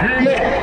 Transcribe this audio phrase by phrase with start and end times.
[0.00, 0.59] Welcome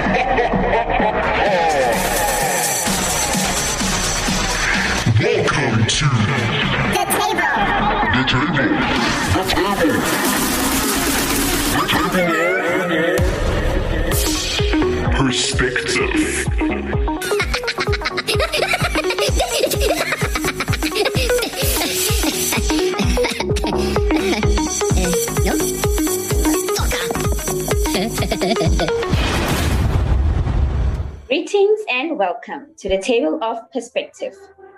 [32.18, 34.34] and welcome to the Table of Perspective,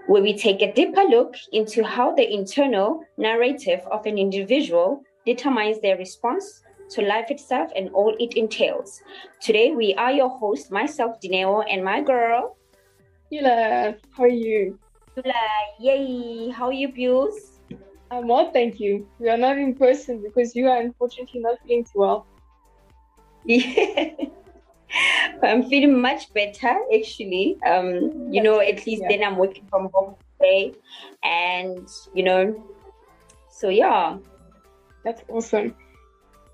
[0.08, 5.80] where we take a deeper look into how the internal narrative of an individual determines
[5.80, 9.02] their response to life itself and all it entails.
[9.40, 12.58] Today, we are your host, myself, Dineo, and my girl,
[13.32, 14.78] Beulah, how are you?
[15.16, 15.34] Tula.
[15.80, 16.50] Yay!
[16.50, 17.60] How are you, Pius?
[18.12, 19.08] I'm well, thank you.
[19.20, 22.28] We are not in person because you are unfortunately not feeling too well.
[25.44, 27.58] I'm feeling much better actually.
[27.66, 29.10] Um, you know, at least Yeah.
[29.10, 30.74] then I'm working from home today,
[31.24, 32.64] and you know,
[33.50, 34.18] so yeah.
[35.04, 35.76] That's awesome.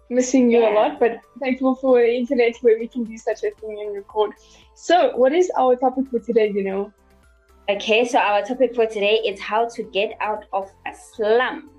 [0.09, 3.49] Missing you a lot, but thankful for the internet where we can do such a
[3.59, 4.31] thing and record.
[4.75, 6.93] So, what is our topic for today, you know?
[7.67, 11.71] Okay, so our topic for today is how to get out of a slum.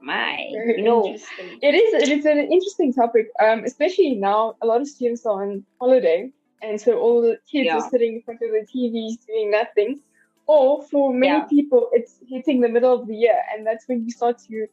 [0.00, 1.02] My, Very you know.
[1.62, 5.42] It is it is an interesting topic, um, especially now a lot of students are
[5.42, 6.30] on holiday
[6.62, 7.78] and so all the kids Yeah.
[7.78, 10.00] are sitting in front of the TVs doing nothing.
[10.46, 11.44] Or for many Yeah.
[11.44, 14.66] people it's hitting the middle of the year and that's when you start to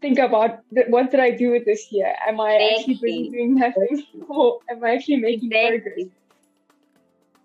[0.00, 2.14] think about what did I do with this year?
[2.26, 4.04] Am I actually busy doing nothing?
[4.28, 5.84] Or am I actually making progress?
[5.86, 6.12] exactly.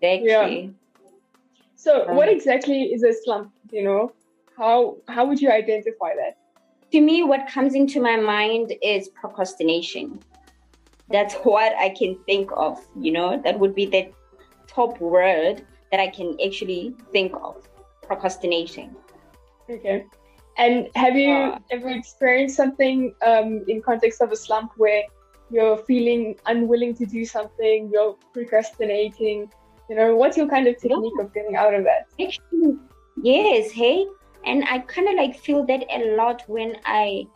[0.02, 0.74] Exactly.
[1.76, 4.12] So what Um, exactly is a slump, you know?
[4.56, 6.37] How how would you identify that?
[6.92, 10.20] To me, what comes into my mind is procrastination.
[11.10, 14.10] That's what I can think of, you know, that would be the
[14.66, 17.66] top word that I can actually think of
[18.02, 18.96] procrastination.
[19.70, 20.04] Okay.
[20.56, 21.58] And have you Yeah.
[21.70, 25.02] ever experienced something um, in context of a slump where
[25.50, 29.50] you're feeling unwilling to do something, you're procrastinating?
[29.88, 32.08] You know, what's your kind of technique of getting out of that?
[32.20, 32.76] Actually,
[33.22, 34.04] yes, hey,
[34.48, 37.26] and I kind of like feel that a lot when I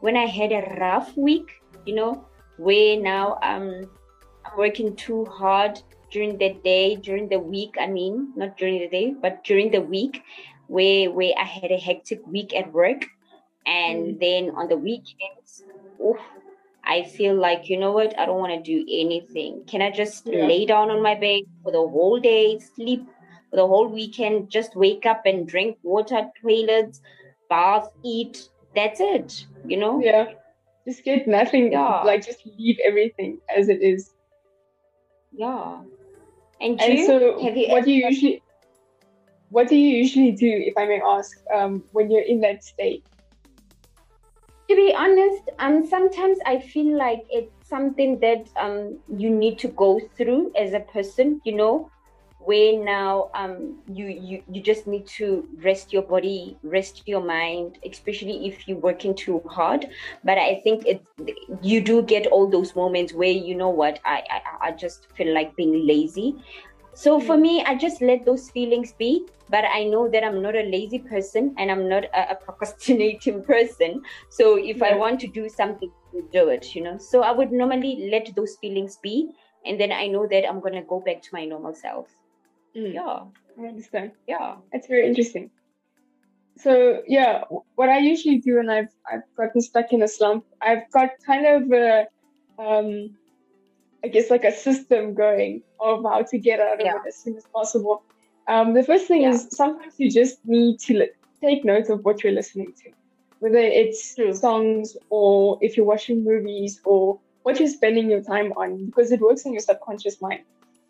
[0.00, 1.50] when I had a rough week,
[1.86, 2.26] you know,
[2.58, 3.68] where now um
[4.44, 7.74] I'm working too hard during the day, during the week.
[7.80, 10.22] I mean, not during the day, but during the week,
[10.68, 13.06] where where I had a hectic week at work,
[13.66, 15.64] and then on the weekends,
[16.04, 16.18] oof,
[16.84, 18.18] I feel like you know what?
[18.18, 19.64] I don't want to do anything.
[19.66, 20.46] Can I just Yeah.
[20.46, 23.06] lay down on my bed for the whole day, sleep
[23.56, 27.00] the whole weekend, just wake up and drink water, toilets,
[27.50, 28.48] bath, eat.
[28.74, 30.00] That's it, you know?
[30.00, 30.26] Yeah.
[30.86, 32.02] Just get nothing, Yeah.
[32.04, 34.12] like just leave everything as it is.
[35.32, 35.82] Yeah.
[36.60, 38.42] And, And you, so, you what do you usually,
[39.50, 43.02] what do you usually do, if I may ask, um, when you're in that state?
[44.68, 49.68] to be honest, um, sometimes I feel like it's something that um you need to
[49.68, 51.90] go through as a person, you know,
[52.46, 57.78] where now um you you you just need to rest your body, rest your mind,
[57.90, 59.86] especially if you're working too hard.
[60.24, 61.02] But I think it
[61.60, 65.34] you do get all those moments where you know what I I, I just feel
[65.34, 66.36] like being lazy.
[66.94, 69.26] So for me, I just let those feelings be.
[69.48, 73.44] But I know that I'm not a lazy person and I'm not a, a procrastinating
[73.50, 74.02] person.
[74.28, 76.96] So if I want to do something, I do it, you know.
[76.98, 79.30] So I would normally let those feelings be,
[79.64, 82.08] and then I know that I'm gonna go back to my normal self.
[82.76, 83.24] Mm, Yeah,
[83.58, 84.12] I understand.
[84.26, 85.50] yeah, It's very interesting.
[86.58, 87.44] So yeah,
[87.74, 91.46] what I usually do when I've I've gotten stuck in a slump, I've got kind
[91.46, 92.06] of a,
[92.58, 93.16] um,
[94.04, 96.96] I guess like a system going of how to get out of Yeah.
[96.96, 98.02] it as soon as possible.
[98.48, 99.30] Um, the first thing Yeah.
[99.34, 101.10] is sometimes you just need to li-
[101.42, 102.90] take note of what you're listening to,
[103.40, 104.32] whether it's True.
[104.32, 109.20] songs or if you're watching movies or what you're spending your time on, because it
[109.20, 110.44] works in your subconscious mind.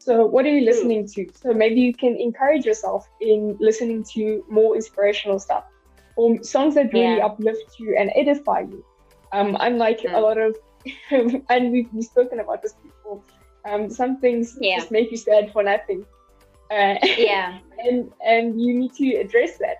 [0.07, 1.27] So, what are you listening to?
[1.35, 5.65] So, maybe you can encourage yourself in listening to more inspirational stuff
[6.17, 7.27] or songs that really Yeah.
[7.27, 8.85] uplift you and edify you.
[9.33, 10.23] Um, unlike a Mm.
[10.27, 10.57] lot of,
[11.51, 13.21] and we've, we've spoken about this before,
[13.69, 14.77] um, some things Yeah.
[14.79, 16.05] just make you sad for nothing.
[16.71, 19.79] Uh, yeah, and and you need to address that.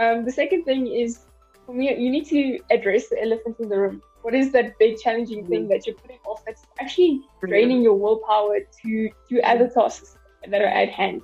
[0.00, 1.18] Um, the second thing is
[1.66, 2.40] for me, you need to
[2.76, 4.00] address the elephant in the room.
[4.28, 8.58] What is that big challenging thing that you're putting off that's actually draining your willpower
[8.82, 11.22] to do other tasks that are at hand?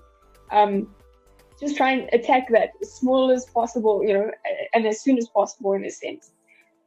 [0.51, 0.89] Um,
[1.61, 4.31] just try and attack that as small as possible, you know,
[4.73, 6.33] and as soon as possible in a sense.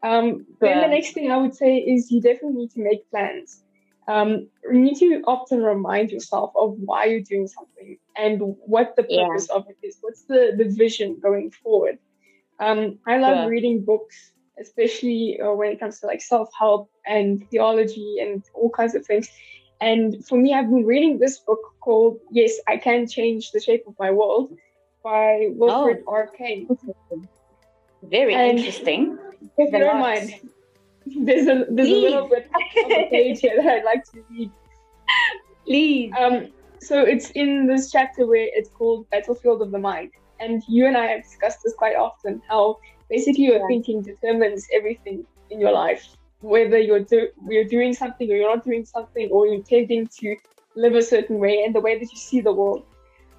[0.02, 3.62] Um, then the next thing I would say is you definitely need to make plans.
[4.08, 9.06] um, you need to often remind yourself of why you're doing something and what the
[9.08, 9.28] Yeah.
[9.28, 9.98] purpose of it is.
[10.02, 12.00] What's the, the vision going forward?
[12.60, 13.50] Um, I love Sure.
[13.50, 18.70] reading books, especially uh, when it comes to like self help and theology and all
[18.70, 19.30] kinds of things.
[19.80, 23.84] And for me, I've been reading this book called Yes, I Can Change the Shape
[23.88, 24.58] of My World
[25.04, 26.12] by Wilfred Oh.
[26.14, 26.28] R.
[26.38, 26.68] Kane.
[28.04, 29.18] Very And- interesting.
[29.58, 30.34] If you don't mind,
[31.06, 34.52] there's a there's a little bit of a page here that I'd like to read.
[35.66, 36.12] Please.
[36.20, 36.48] Um,
[36.80, 40.98] so it's in this chapter where it's called Battlefield of the Mind, and you and
[40.98, 42.42] I have discussed this quite often.
[42.48, 42.78] How
[43.10, 43.68] basically your Yeah.
[43.68, 46.04] thinking determines everything in your life,
[46.42, 50.36] whether you're do- you're doing something or you're not doing something, or you're tending to
[50.76, 52.84] live a certain way, and the way that you see the world.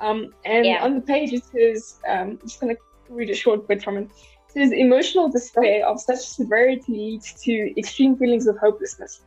[0.00, 0.84] Um, and Yeah.
[0.84, 3.96] on the page it says, um, I'm just going to read a short bit from
[3.98, 4.04] it.
[4.04, 9.20] It says, emotional despair of such severity leads to extreme feelings of hopelessness.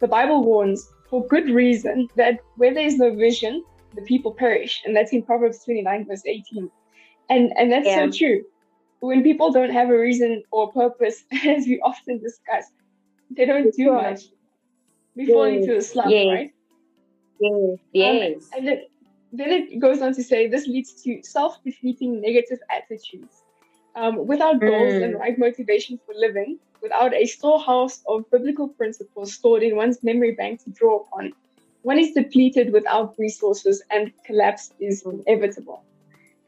[0.00, 3.64] The Bible warns, for good reason, that where there is no vision,
[3.94, 4.82] the people perish.
[4.84, 6.70] And that's in Proverbs 29, verse 18.
[7.30, 8.06] And, and that's Yeah.
[8.06, 8.44] so true.
[9.00, 12.64] When people don't have a reason or purpose, as we often discuss,
[13.30, 14.02] they don't do Sure.
[14.02, 14.22] much.
[15.16, 16.26] We fall into a slump, Yes.
[16.26, 16.52] right?
[17.40, 17.78] Yes.
[17.92, 18.50] Yes.
[18.56, 18.82] And then,
[19.32, 23.42] then it goes on to say this leads to self defeating negative attitudes.
[23.94, 25.04] Um, without goals Mm.
[25.04, 30.32] and right motivation for living, without a storehouse of biblical principles stored in one's memory
[30.32, 31.32] bank to draw upon,
[31.82, 35.82] one is depleted without resources and collapse is inevitable.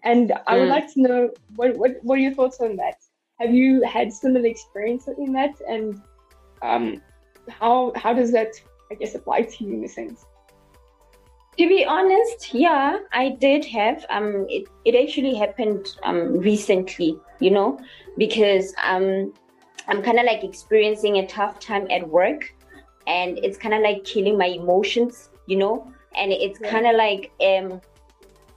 [0.02, 0.70] And I would Mm.
[0.70, 2.96] like to know what, what, what are your thoughts on that?
[3.38, 5.54] Have you had similar experience in that?
[5.68, 6.00] And
[6.62, 7.02] um,
[7.48, 8.52] how, how does that,
[8.90, 10.24] I guess, apply to you in a sense?
[11.58, 14.06] To be honest, yeah, I did have.
[14.08, 17.78] Um, it, it actually happened um recently, you know,
[18.16, 19.34] because um,
[19.88, 22.54] I'm kind of like experiencing a tough time at work,
[23.06, 27.30] and it's kind of like killing my emotions, you know, and it's kind of like
[27.44, 27.80] um,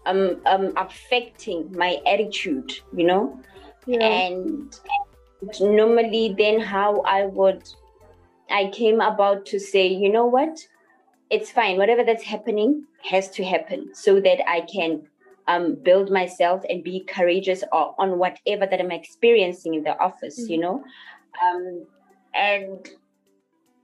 [0.06, 3.40] um, um, affecting my attitude, you know,
[3.86, 3.98] Yeah.
[4.00, 4.80] and
[5.60, 7.62] normally then how i would
[8.50, 10.58] i came about to say you know what?
[11.30, 11.78] It's fine.
[11.78, 15.02] Whatever that's happening has to happen so that i can
[15.48, 20.38] um, build myself and be courageous o- on whatever that i'm experiencing in the office
[20.48, 20.84] you know?
[21.44, 21.86] Um,
[22.34, 22.90] and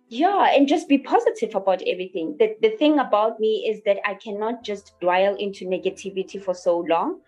[0.10, 4.14] yeah and just be positive about everything the, the thing about me is that i
[4.16, 7.20] cannot just dwell into negativity for so long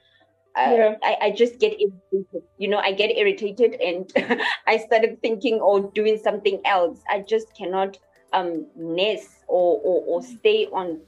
[0.56, 0.96] uh, Yeah.
[1.02, 2.44] I, I just get irritated.
[2.58, 4.12] You know, I get irritated and
[4.68, 7.00] I started thinking or doing something else.
[7.10, 7.98] I just cannot
[8.34, 11.00] um nest or, or, or stay on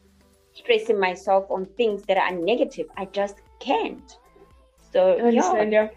[0.53, 2.87] stressing myself on things that are negative.
[2.97, 4.17] I just can't.
[4.91, 5.89] So I understand, yeah.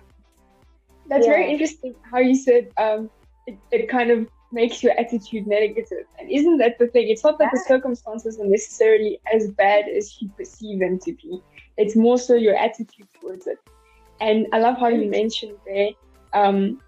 [1.08, 3.10] That's very interesting how you said um,
[3.46, 6.06] it, it kind of makes your attitude negative.
[6.18, 7.08] And isn't that the thing?
[7.08, 11.42] It's not that the circumstances are necessarily as bad as you perceive them to be.
[11.76, 13.58] It's more so your attitude towards it.
[14.20, 15.90] And I love how you mentioned there,
[16.32, 16.80] um,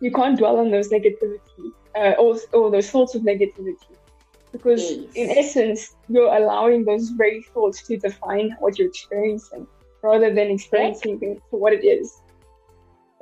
[0.00, 3.76] you can't dwell on those negativity uh, or, or those thoughts of negativity.
[4.50, 5.14] Because Yes.
[5.14, 9.66] in essence, you're allowing those very thoughts to define what you're experiencing
[10.02, 12.20] rather than experiencing things for what it is.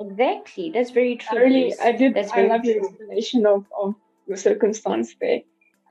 [0.05, 0.71] Exactly.
[0.73, 1.39] That's very true.
[1.39, 2.13] I really, I did.
[2.13, 2.89] That's I very love your true.
[2.89, 3.95] explanation of, of
[4.27, 5.41] your circumstance there.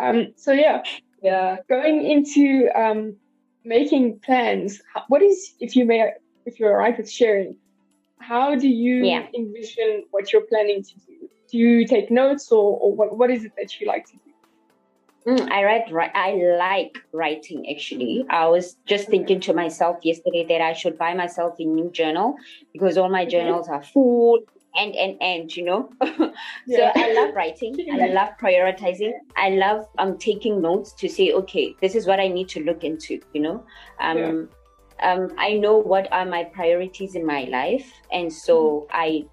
[0.00, 0.82] Um, so yeah,
[1.22, 1.58] Yeah.
[1.68, 3.16] going into um,
[3.64, 4.81] making plans.
[5.08, 6.12] What is, if you may,
[6.46, 7.56] if you're alright with sharing,
[8.19, 9.26] how do you Yeah.
[9.34, 11.28] envision what you're planning to do?
[11.50, 14.21] Do you take notes, or, or what, what is it that you like to do?
[15.26, 16.12] Mm, I write.
[16.14, 17.64] I like writing.
[17.70, 21.91] Actually, I was just thinking to myself yesterday that I should buy myself a new
[21.93, 22.34] journal
[22.72, 23.31] because all my Mhm.
[23.31, 24.41] journals are full
[24.74, 25.91] and and and you know.
[26.02, 26.34] so
[26.67, 26.93] Yeah.
[26.96, 27.76] I love writing.
[27.93, 29.12] I love prioritizing.
[29.36, 32.82] I love um taking notes to say, okay, this is what I need to look
[32.82, 33.20] into.
[33.32, 33.64] You know,
[34.00, 35.12] um, Yeah.
[35.12, 38.86] um, I know what are my priorities in my life, and so Mm-hmm.
[38.91, 39.24] I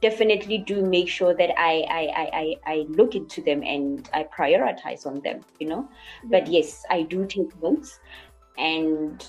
[0.00, 4.24] definitely do make sure that I, I, I, I, I look into them and I
[4.24, 5.88] prioritize on them, you know.
[6.24, 7.98] But yes, I do take notes.
[8.56, 9.24] And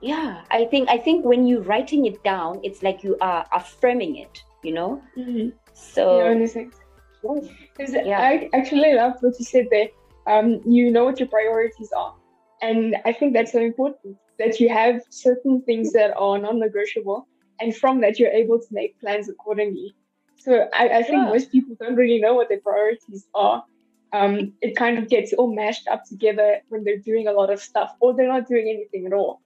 [0.00, 4.16] yeah, I think I think when you're writing it down, it's like you are affirming
[4.16, 5.02] it, you know.
[5.16, 5.52] Mhm.
[5.72, 6.76] So Yeah, in a sense.
[7.22, 8.20] Because Yeah.
[8.20, 9.88] I actually love what you said there.
[10.26, 12.14] Um, you know what your priorities are.
[12.60, 17.26] And I think that's so important that you have certain things that are non negotiable.
[17.60, 19.94] And from that, you're able to make plans accordingly.
[20.38, 21.28] So I, I think Sure.
[21.28, 23.64] most people don't really know what their priorities are.
[24.12, 27.60] Um, it kind of gets all mashed up together when they're doing a lot of
[27.62, 29.40] stuff or they're not doing anything at all.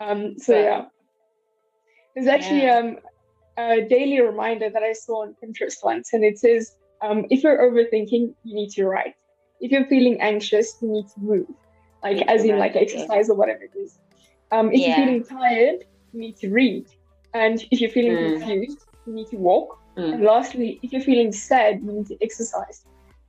[0.00, 0.84] Um, so, yeah.
[2.14, 2.78] There's actually Yeah.
[2.78, 2.98] um,
[3.56, 7.58] a daily reminder that I saw on Pinterest once, and it says, um, if you're
[7.58, 9.14] overthinking, you need to write.
[9.60, 11.46] if you're feeling anxious, you need to move,
[12.02, 13.98] like as in like exercise or whatever it is.
[14.50, 14.86] Um, if Yeah.
[14.86, 16.86] you're feeling tired, you need to read,
[17.34, 18.38] and if you're feeling Mm.
[18.40, 19.78] confused, you need to walk.
[19.96, 20.14] Mm.
[20.14, 22.84] And lastly, if you're feeling sad, you need to exercise.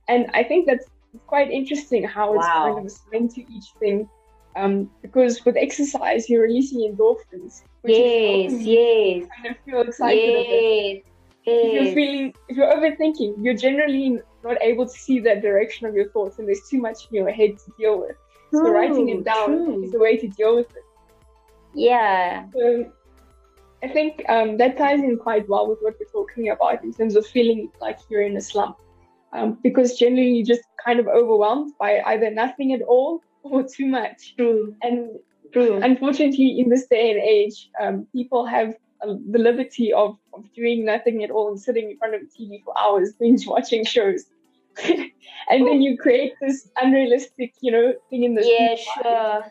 [0.08, 0.86] And I think that's
[1.26, 4.08] quite interesting how it's kind of assigned to each thing.
[4.56, 7.62] Um, because with exercise, you're releasing endorphins.
[7.82, 10.30] which is Yes, yes, Kind of feel excited.
[10.30, 10.52] about it.
[10.52, 11.02] yes,
[11.46, 11.94] If you're yes.
[11.94, 16.38] feeling, if you're overthinking, you're generally not able to see that direction of your thoughts,
[16.38, 18.16] and there's too much in your head to deal with.
[18.52, 19.84] So writing it down true.
[19.84, 20.82] is the way to deal with it.
[21.74, 22.46] Yeah.
[22.52, 22.92] So
[23.82, 27.16] I think um, that ties in quite well with what we're talking about in terms
[27.16, 28.76] of feeling like you're in a slump.
[29.32, 33.86] Um, because generally you're just kind of overwhelmed by either nothing at all or too
[33.86, 34.34] much.
[34.36, 34.74] True.
[34.82, 35.18] And
[35.52, 35.80] True.
[35.82, 40.84] unfortunately, in this day and age, um, people have uh, the liberty of, of doing
[40.84, 44.26] nothing at all and sitting in front of the TV for hours, binge watching shows.
[44.84, 49.44] and then you create this unrealistic, you know, thing in the Yeah, sure.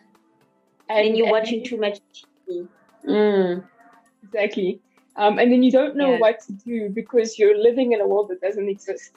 [0.89, 1.99] And, And you're and watching too much
[2.47, 2.67] TV.
[3.07, 3.63] Mm.
[4.33, 4.81] Exactly.
[5.15, 8.29] Um, and then you don't know what to do because you're living in a world
[8.29, 9.11] that doesn't exist.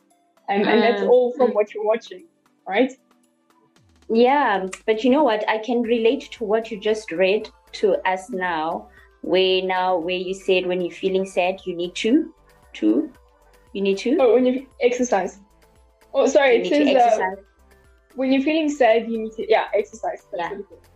[0.49, 2.27] And, and that's Mm, all from what you're watching,
[2.67, 2.93] right?
[4.09, 5.49] Yeah, but you know what?
[5.49, 8.89] I can relate to what you just read to us now.
[9.23, 12.35] Where now, where you said when you're feeling sad, you need to,
[12.75, 13.13] to,
[13.73, 15.41] you need to, Oh, when you exercise.
[16.13, 17.27] Oh, sorry, you it need says to uh,
[18.17, 20.27] when you're feeling sad, you need to, yeah, exercise.
[20.33, 20.59] That's Yeah.
[20.59, 20.92] is.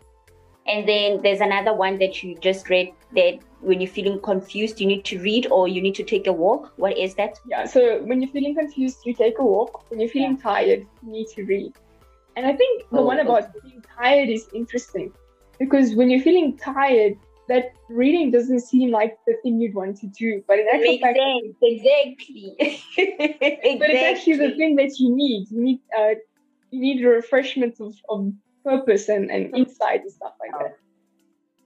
[0.69, 4.87] And then there's another one that you just read that when you're feeling confused, you
[4.87, 6.73] need to read or you need to take a walk.
[6.77, 7.39] What is that?
[7.49, 9.89] Yeah, so when you're feeling confused, you take a walk.
[9.91, 11.73] When you're feeling tired, you need to read.
[12.37, 15.13] And I think the Oh, one about being tired is interesting
[15.59, 17.17] because when you're feeling tired,
[17.49, 20.43] that reading doesn't seem like the thing you'd want to do.
[20.49, 21.57] But in actual Makes fact, sense.
[21.63, 22.55] Exactly.
[23.79, 25.47] but it's actually the thing that you need.
[25.51, 26.15] You need uh,
[26.71, 28.33] you need a refreshment of, of
[28.67, 30.77] purpose and, and insight and stuff like that.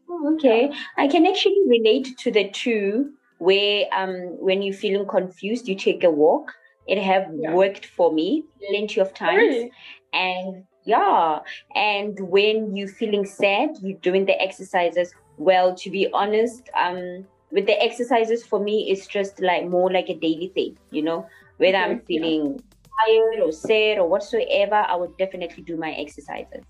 [0.09, 0.73] Oh, okay.
[0.97, 6.04] I can actually relate to the two where um when you're feeling confused, you take
[6.04, 6.52] a walk.
[6.87, 7.54] It have Yeah.
[7.54, 9.37] worked for me plenty of times.
[9.37, 9.73] Really?
[10.12, 11.40] And yeah,
[11.75, 15.12] and when you're feeling sad, you're doing the exercises.
[15.37, 20.09] Well, to be honest, um, with the exercises for me, it's just like more like
[20.09, 21.26] a daily thing, you know.
[21.59, 22.21] Whether I'm Okay, yeah.
[22.21, 22.62] feeling
[23.07, 26.64] tired or sad or whatsoever, I would definitely do my exercises.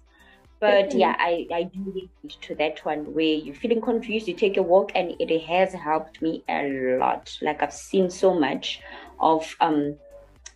[0.60, 1.00] But Definitely.
[1.00, 4.62] yeah, I, I do relate to that one where you're feeling confused, you take a
[4.62, 7.34] walk, and it has helped me a lot.
[7.40, 8.80] Like I've seen so much
[9.20, 9.96] of um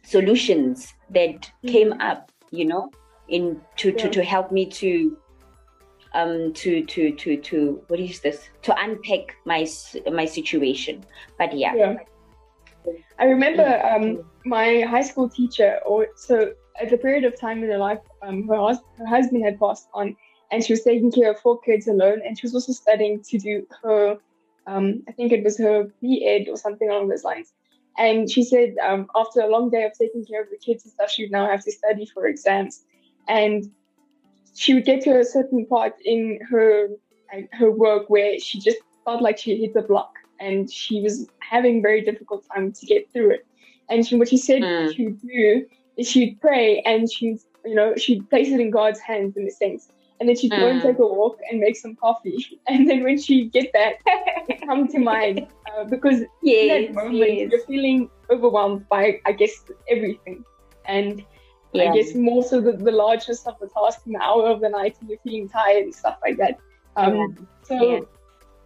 [0.05, 2.91] solutions that came up, you know,
[3.29, 4.11] in to, to Yeah.
[4.11, 5.17] to help me to
[6.13, 9.67] um to to to to what is this to unpack my
[10.13, 11.05] my situation.
[11.39, 11.97] But yeah, Yeah.
[13.19, 13.97] I remember Mm.
[13.97, 18.01] um, my high school teacher, or so at the period of time in her life,
[18.23, 20.17] um, her, hus- her husband had passed on,
[20.51, 23.39] and she was taking care of four kids alone, and she was also studying to
[23.39, 24.17] do her,
[24.67, 27.53] um, I think it was her B.Ed or something along those lines.
[27.97, 30.93] And she said um, after a long day of taking care of the kids and
[30.93, 32.83] stuff, she would now have to study for exams,
[33.29, 33.71] and
[34.55, 36.89] she would get to a certain part in her
[37.53, 41.83] her work where she just felt like she hit the block and she was having
[41.83, 43.47] very difficult time to get through it.
[43.89, 44.95] And she, what she said Mm.
[44.95, 45.67] she would do
[46.03, 49.89] she'd pray and she'd, you know, she'd place it in God's hands in a sense.
[50.21, 50.83] And then she'd go and Mm.
[50.83, 52.61] take a walk and make some coffee.
[52.69, 53.95] And then when she'd get that,
[54.49, 57.51] it come to mind uh, because in that moment yes.
[57.51, 60.45] you're feeling overwhelmed by, I guess, everything.
[60.87, 61.25] And
[61.73, 61.91] Yeah.
[61.91, 64.69] I guess more so the, the largest of the task in the hour of the
[64.69, 66.59] night and you're feeling tired and stuff like that.
[66.97, 68.01] Um, So Yeah.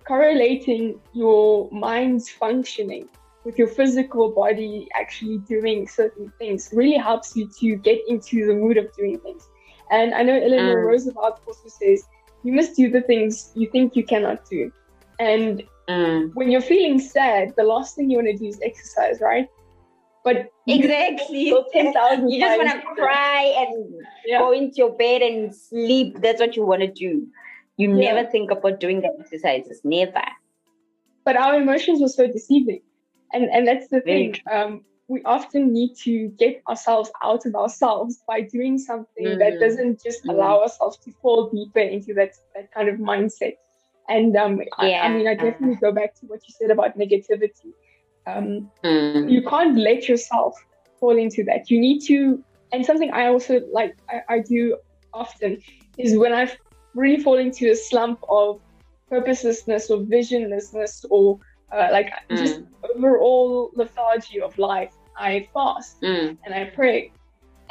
[0.07, 3.09] correlating your mind's functioning
[3.49, 8.53] with your physical body actually doing certain things really helps you to get into the
[8.53, 9.43] mood of doing things.
[9.91, 10.87] And I know Eleanor Mm.
[10.89, 12.05] Roosevelt also says
[12.43, 14.71] you must do the things you think you cannot do.
[15.19, 16.33] And Mm.
[16.35, 19.49] when you're feeling sad, the last thing you want to do is exercise, right?
[20.25, 21.51] But Exactly.
[21.73, 23.95] 10,000 You just want to cry and
[24.27, 24.41] Yeah.
[24.41, 26.21] go into your bed and sleep.
[26.21, 27.27] That's what you want to do.
[27.79, 28.13] You Yeah.
[28.13, 29.81] never think about doing the exercises.
[29.85, 30.27] Never.
[31.25, 32.81] but our emotions were so deceiving
[33.33, 38.23] and and that's the thing um, we often need to get ourselves out of ourselves
[38.27, 39.61] by doing something that Mm.
[39.61, 40.31] doesn't just Mm.
[40.31, 43.55] allow ourselves to fall deeper into that that kind of mindset
[44.09, 47.73] and um, I, I mean i definitely go back to what you said about negativity
[48.27, 49.31] um, Mm.
[49.31, 50.55] you can't let yourself
[51.01, 52.43] fall into that you need to
[52.73, 54.77] and something i also like i, I do
[55.13, 55.59] often
[55.99, 56.51] is when i
[56.95, 58.61] really fall into a slump of
[59.11, 61.39] purposelessness or visionlessness or
[61.73, 62.61] uh, like just
[62.95, 66.39] overall lethargy of life i fast Mm.
[66.45, 67.13] and i pray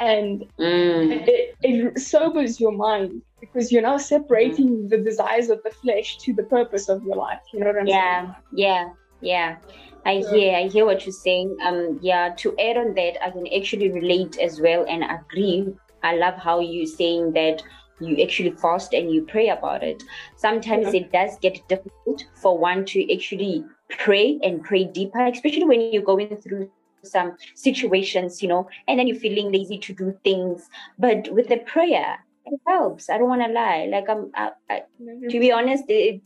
[0.00, 1.26] and Mm.
[1.28, 6.32] it, it sobers your mind because you're now separating the desires of the flesh to
[6.32, 7.40] the purpose of your life.
[7.52, 8.88] You know what I'm Yeah, yeah,
[9.20, 9.56] yeah.
[10.04, 10.30] I Yeah.
[10.30, 11.56] hear, I hear what you're saying.
[11.64, 12.34] Um, yeah.
[12.38, 15.66] To add on that, I can actually relate as well and agree.
[16.02, 17.62] I love how you're saying that
[18.00, 20.02] you actually fast and you pray about it.
[20.36, 21.00] Sometimes Yeah.
[21.00, 26.02] it does get difficult for one to actually pray and pray deeper, especially when you're
[26.02, 26.70] going through
[27.02, 30.68] some situations, you know, and then you're feeling lazy to do things.
[30.98, 33.08] But with the prayer, it helps.
[33.08, 33.88] I don't want to lie.
[33.90, 34.82] Like I'm, I, I,
[35.30, 36.20] to be honest, it,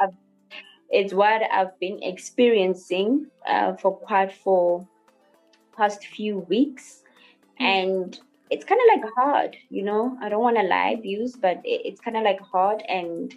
[0.00, 0.14] I've,
[0.90, 4.86] it's what I've been experiencing uh, for quite for
[5.76, 7.02] past few weeks,
[7.60, 8.18] and
[8.50, 10.16] it's kind of like hard, you know.
[10.22, 13.34] I don't want to lie, views, but it, it's kind of like hard, and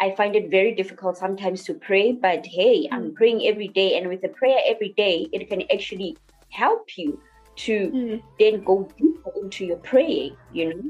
[0.00, 2.12] I find it very difficult sometimes to pray.
[2.12, 6.16] But hey, I'm praying every day, and with the prayer every day, it can actually
[6.50, 7.20] help you
[7.56, 8.22] to Mm.
[8.38, 10.82] then go deeper into your praying, you know.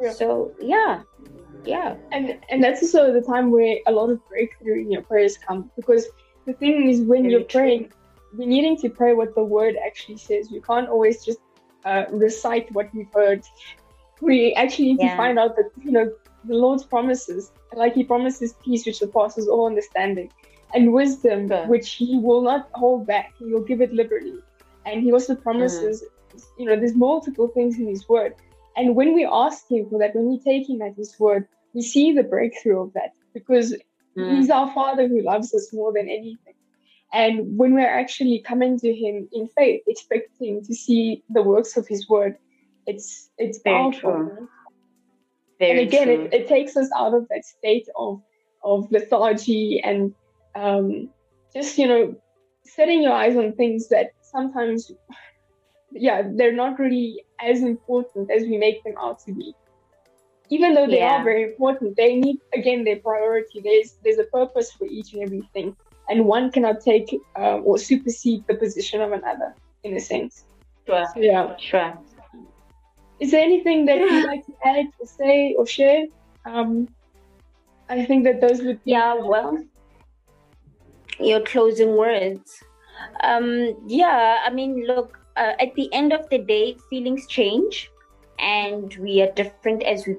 [0.00, 0.12] Yeah.
[0.12, 1.02] So yeah,
[1.64, 1.96] yeah.
[2.12, 5.70] And and that's also the time where a lot of breakthrough in your prayers come
[5.76, 6.06] because
[6.46, 7.60] the thing is when Very you're true.
[7.60, 7.92] praying,
[8.36, 10.50] we're needing to pray what the word actually says.
[10.50, 11.40] We can't always just
[11.84, 13.42] uh, recite what we've heard.
[14.20, 16.12] We actually need to find out that you know
[16.46, 20.30] the Lord's promises, like He promises peace which surpasses all understanding,
[20.74, 23.32] and wisdom which He will not hold back.
[23.38, 24.38] He will give it liberally,
[24.86, 26.04] and He also promises,
[26.58, 28.34] you know, there's multiple things in His word.
[28.76, 31.82] And when we ask Him for that, when we take Him at His word, we
[31.82, 33.74] see the breakthrough of that because
[34.16, 34.36] Mm.
[34.36, 36.54] He's our Father who loves us more than anything.
[37.12, 41.86] And when we're actually coming to Him in faith, expecting to see the works of
[41.86, 42.36] His Word,
[42.86, 44.00] it's it's Very powerful.
[44.00, 44.48] true.
[45.66, 48.20] Very and again, it, it takes us out of that state of
[48.62, 50.14] of lethargy and
[50.54, 51.10] um,
[51.52, 52.14] just you know
[52.64, 54.90] setting your eyes on things that sometimes,
[55.90, 59.54] yeah, they're not really as important as we make them out to be
[60.50, 61.20] even though they Yeah.
[61.20, 63.60] are very important, they need again their priority.
[63.62, 65.76] There's there's a purpose for each and everything,
[66.08, 70.44] and one cannot take uh, or supersede the position of another in a sense.
[70.86, 71.56] Sure, So, yeah.
[71.58, 71.98] sure.
[73.20, 76.06] Is there anything that you'd like to add or say or share?
[76.44, 76.88] Um,
[77.88, 79.58] I think that those would be Yeah, well,
[81.20, 82.62] your closing words.
[83.22, 87.90] Um, yeah, I mean, look, uh, at the end of the day, feelings change,
[88.38, 90.16] and we are different as we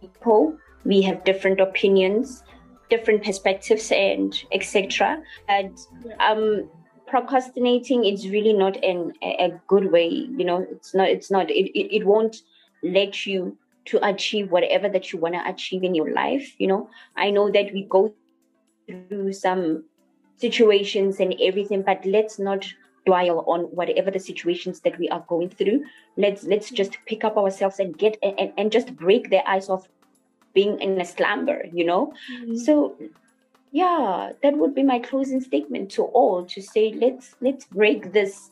[0.00, 0.56] people.
[0.84, 2.42] We have different opinions,
[2.88, 5.22] different perspectives, and etc.
[5.48, 5.78] And
[6.20, 6.68] um,
[7.10, 10.08] procrastinating is really not an, a, good way.
[10.08, 11.08] You know, it's not.
[11.08, 11.50] It's not.
[11.50, 12.36] It, it, it won't
[12.82, 16.54] let you to achieve whatever that you want to achieve in your life.
[16.58, 18.14] You know, I know that we go
[19.08, 19.84] through some
[20.36, 22.66] situations and everything, but let's not
[23.06, 25.84] dwell on whatever the situations that we are going through.
[26.16, 29.88] Let's let's just pick up ourselves and get and, and just break the ice of
[30.54, 32.12] being in a slumber, you know.
[32.32, 32.58] Mhm.
[32.58, 32.96] So
[33.72, 38.50] yeah, that would be my closing statement to all to say let's let's break this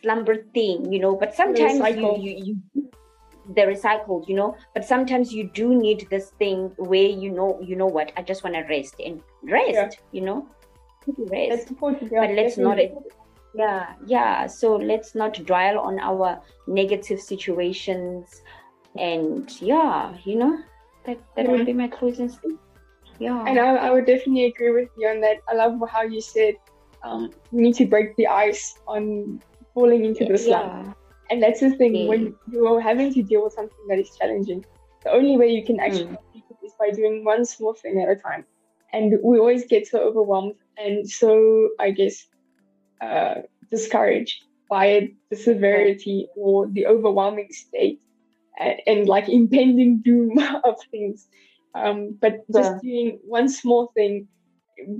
[0.00, 1.16] slumber thing, you know.
[1.16, 2.18] But sometimes you, cycle.
[2.18, 2.90] you you
[3.54, 4.56] the recycled, you know.
[4.74, 8.44] But sometimes you do need this thing where you know you know what I just
[8.44, 9.90] want to rest and rest, Yeah.
[10.12, 10.46] you know.
[11.30, 12.12] Rest important.
[12.12, 12.78] Yeah, but let's not
[13.54, 18.42] yeah yeah so let's not dwell on our negative situations
[18.96, 20.58] and yeah you know
[21.06, 21.66] that that would mm-hmm.
[21.66, 22.60] be my closing statement
[23.18, 25.38] yeah And I, I would definitely agree with you on that.
[25.48, 26.54] I love how you said
[27.04, 29.40] um, we need to break the ice on
[29.74, 30.74] falling into the slump.
[30.74, 30.94] yeah
[31.30, 32.08] And that's the thing Yeah.
[32.08, 34.64] when you're having to deal with something that is challenging.
[35.04, 36.16] The only way you can actually Mm.
[36.16, 38.46] complete it is by doing one small thing at a time.
[38.92, 42.26] And we always get so overwhelmed and so, I guess,
[43.02, 43.34] uh,
[43.70, 48.00] discouraged by the severity or the overwhelming state
[48.58, 51.28] and, and like impending doom of things.
[51.74, 52.78] Um, but just Yeah.
[52.82, 54.28] doing one small thing,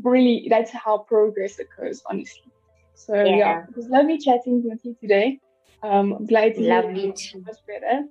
[0.03, 2.53] really, that's how progress occurs, honestly.
[2.95, 3.63] So, yeah, Yeah.
[3.69, 5.41] it was lovely chatting with you today.
[5.83, 7.41] Um, I'm glad to Lovely you too.
[7.41, 8.05] much better.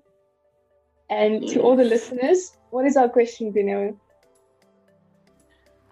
[1.09, 3.97] And to all the listeners, what is our question, Dineo?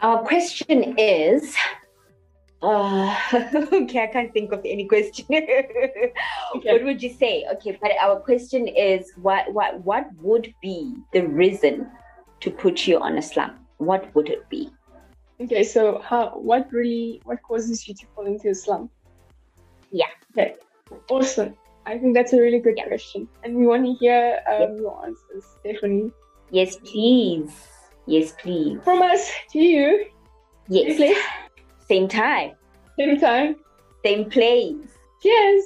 [0.01, 1.55] our question is
[2.61, 3.15] uh,
[3.71, 5.25] okay i can't think of any question
[6.63, 11.21] what would you say okay but our question is what what what would be the
[11.21, 11.89] reason
[12.45, 13.55] to put you on a slump
[13.91, 14.63] what would it be
[15.43, 18.89] Okay, so how what really what causes you to fall into a slump?
[19.91, 20.07] Yeah.
[20.31, 20.55] Okay.
[21.09, 21.57] Awesome.
[21.85, 22.87] I think that's a really good Yeah.
[22.87, 23.27] question.
[23.43, 26.09] And we want to hear um, your answers, Stephanie.
[26.51, 27.51] yes please
[28.07, 30.05] yes please From us to you.
[30.69, 31.19] yes Please.
[31.91, 32.55] same time
[32.97, 33.57] Same time.
[34.05, 34.87] same place
[35.21, 35.63] Cheers.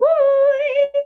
[0.00, 1.02] Bye.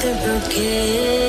[0.00, 1.19] The broken